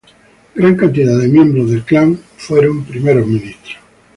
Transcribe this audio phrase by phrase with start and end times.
[0.55, 3.75] Gran cantidad de miembros del clan fueron Primeros Ministros.